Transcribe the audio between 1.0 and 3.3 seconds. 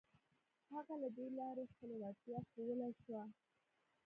له دې لارې خپله وړتيا ښوولای شوه.